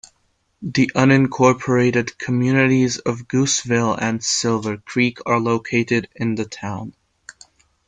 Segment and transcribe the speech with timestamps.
[0.63, 6.95] The unincorporated communities of Gooseville and Silver Creek are located in the town.